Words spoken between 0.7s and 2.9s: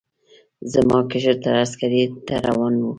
زما کشر تره عسکرۍ ته روان و.